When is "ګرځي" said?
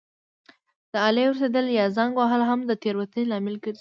3.63-3.69